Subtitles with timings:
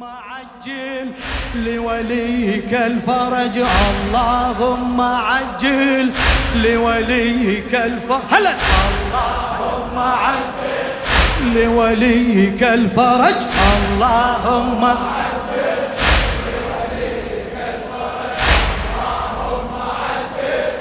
[0.00, 1.12] اللهم عجل
[1.54, 3.56] لوليك الفرج.
[3.90, 6.12] اللهم عجل
[6.64, 8.20] لوليك الفرج.
[8.30, 8.50] هلا.
[8.50, 13.40] اللهم عجل لوليك الفرج.
[13.76, 15.80] اللهم عجل
[16.48, 18.40] لوليك الفرج.
[18.80, 20.72] اللهم عجل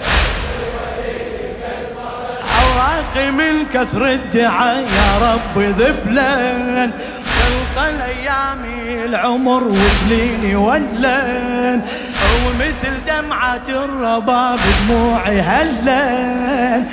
[0.64, 6.92] لوليك الفرج عواقي من كثر الدعاء يا رب ذبلان
[7.80, 11.82] خلص ايامي العمر وسنيني ولن.
[12.46, 16.86] ومثل دمعة الرباب دموعي هلن.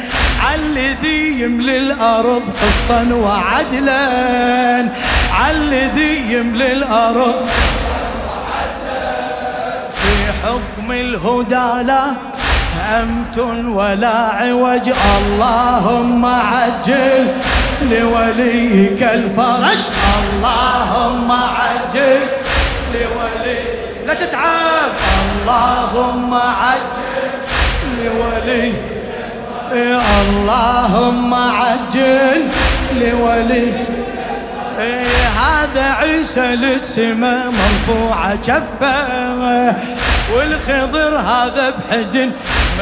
[0.45, 4.89] عالذي يملي الأرض قسطا وعدلا.
[5.33, 7.49] عالذي يملي الأرض
[9.95, 12.05] في حكم الهدى لا
[12.87, 14.91] أمت ولا عوج.
[15.19, 17.27] اللهم عجل
[17.91, 19.83] لوليك الفرج.
[20.19, 22.21] اللهم عجل
[22.95, 23.59] لولي
[24.07, 24.91] لا تتعب.
[25.47, 27.31] اللهم عجل
[28.05, 28.73] لولي
[29.73, 32.43] اللهم عجل
[33.01, 33.73] لولي.
[35.37, 39.75] هذا عيسى للسماء مرفوعة جفه
[40.35, 42.31] والخضر هذا بحزن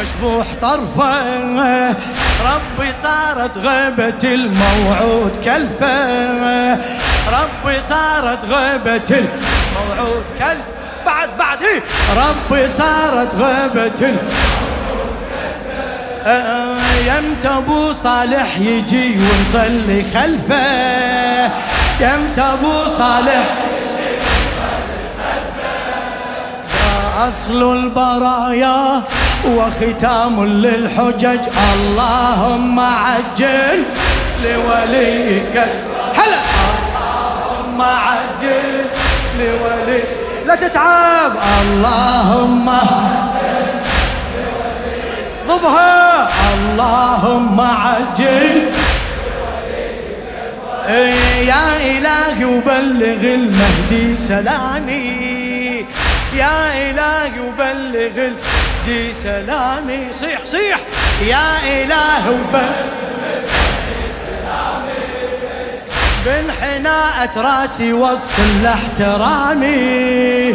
[0.01, 1.91] مشبوح طرفه.
[2.45, 6.75] ربي صارت غيبة الموعود كلفة.
[7.33, 10.75] ربي صارت غيبة الموعود كلفة.
[11.07, 11.81] بعد بعد إيه؟
[12.17, 14.45] ربي صارت غيبة الموعود
[17.07, 21.45] يمت ابو صالح يجي ونصلي خلفه.
[22.01, 23.45] يمت ابو صالح
[27.19, 29.03] أصل البرايا
[29.47, 31.41] وختام للحجج.
[31.75, 33.85] اللهم عجل
[34.45, 35.57] لوليك
[36.15, 36.41] هلا.
[36.75, 38.85] اللهم عجل
[39.39, 40.03] لولي
[40.47, 41.33] لا تتعب.
[41.63, 42.71] اللهم
[45.49, 46.29] ضبها.
[46.55, 48.69] اللهم عجل.
[51.53, 55.24] يا إلهي وبلغ المهدي سلامي.
[56.37, 60.79] يا إلهي وبلغ المهدي سلامي صيح صيح.
[61.27, 62.95] يا إلهي وبلغ
[66.25, 70.55] بانحناءة راسي وصل لاحترامي.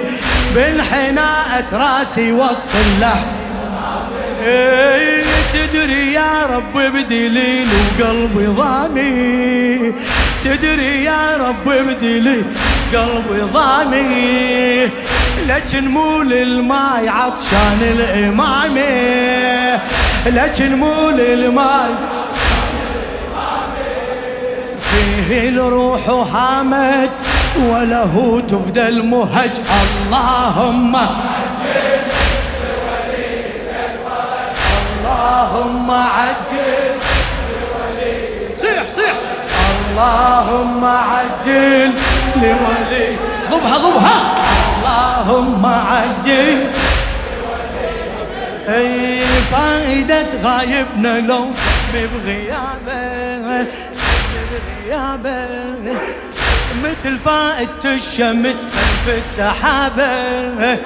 [0.56, 3.39] بانحناءة راسي وصل لاحترامي.
[5.53, 7.68] تدري يا رب بدليل
[8.00, 9.94] وقلبي ضامي.
[10.44, 12.44] تدري يا رب بدليل
[12.94, 14.58] قلبي ضامي.
[15.49, 19.79] لكن مو للماي عطشان الإمامي
[20.25, 21.89] لكن مو للماي
[24.79, 27.09] فيه الروح هامت
[27.59, 29.49] وله تفدى المهج.
[29.81, 30.95] اللهم
[35.05, 36.99] اللهم عجل.
[38.57, 39.13] صيح صيح.
[39.71, 41.91] اللهم عجل
[42.35, 43.15] لولي.
[43.51, 44.48] ضبها ضبها
[45.19, 46.68] اللهم عجل.
[48.69, 49.22] أي
[49.52, 51.52] فائدة غايبنا لو
[51.94, 53.66] بغيابه
[54.52, 55.47] بغيابه
[56.84, 60.78] مثل فائدة الشمس خلف السحابة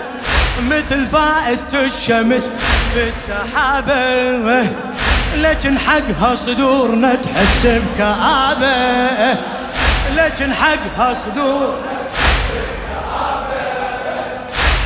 [0.69, 2.49] مثل فائدة الشمس
[2.93, 4.67] في السحابة.
[5.37, 9.37] لكن حقها صدورنا تحس بكآبة
[10.15, 11.75] لكن حقها صدور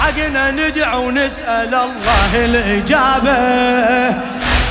[0.08, 4.16] حقنا ندعو ونسأل الله الإجابة.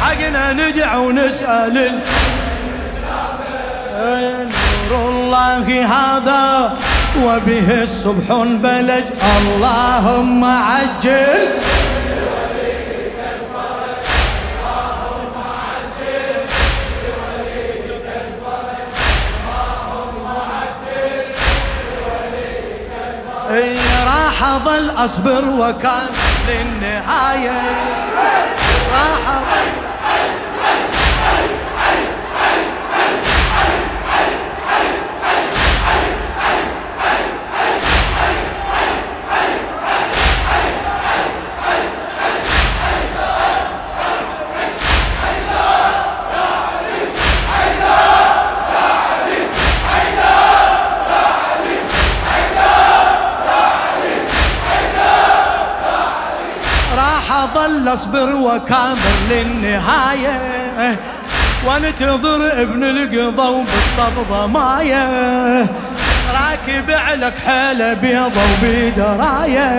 [0.03, 2.01] حقنا ندعو ونسأل
[3.97, 4.49] الإجابة
[4.91, 6.77] نور الله هذا
[7.23, 8.27] وبه الصبح
[8.63, 9.05] بلج.
[9.39, 11.49] اللهم عجل.
[24.41, 26.09] راح اظل اصبر وكان
[26.49, 27.61] للنهاية.
[28.93, 29.86] راح اظل
[57.89, 60.41] اصبر وكامل للنهاية.
[61.67, 65.07] وانتظر ابن القضا وبالطف ضماية.
[66.35, 69.71] راكب على كحيله بيضة وبدراية.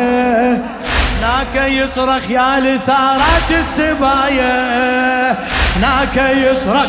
[1.18, 5.32] هناك يصرخ يا لثارات السبايا
[5.76, 6.88] هناك يصرخ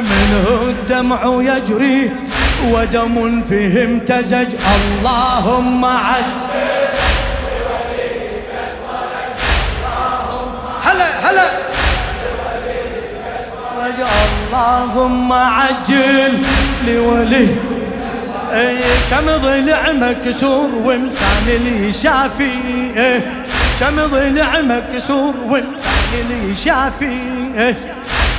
[0.00, 2.12] منه الدمع يجري
[2.70, 6.24] ودم فيه امتزج اللهم عد.
[11.30, 11.46] هلا.
[14.52, 16.32] اللهم عجل
[16.86, 17.48] لولي.
[18.52, 18.78] أي
[19.10, 22.50] كم ضلع مكسور وامكان اللي شافي
[23.80, 27.18] كم ضلع مكسور وامكان اللي شافي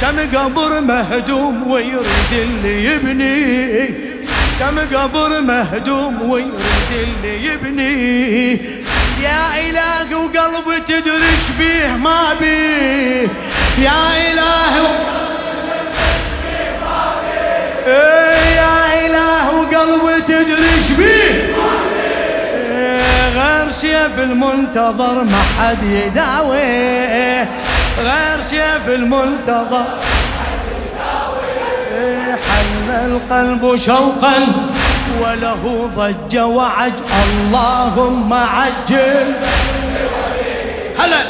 [0.01, 3.87] كم قبر مهدوم ويريد اللي يبني.
[4.59, 8.80] كم قبر مهدوم ويريد اللي يبني.
[9.21, 13.27] يا إله وقلبي تدري بيه ما بيه.
[13.77, 14.73] يا إله
[17.87, 21.55] إيه يا إله وقلبي تدري بيه.
[22.71, 27.39] إيه غير سيف المنتظر ما حد يداوي.
[27.99, 29.85] غير سيف المنتظر
[32.31, 34.47] حل القلب شوقا.
[35.21, 36.93] وله ضج وعج.
[37.23, 39.33] اللهم عجل.
[40.99, 41.21] هلا.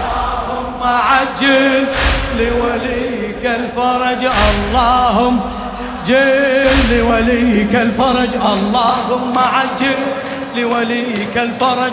[0.00, 1.86] اللهم عجل
[2.38, 4.22] لوليك الفرج.
[4.24, 5.40] اللهم
[6.06, 8.32] جل لوليك الفرج.
[8.52, 9.98] اللهم عجل
[10.56, 11.92] لوليك الفرج.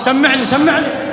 [0.00, 1.03] سمعني سمعني.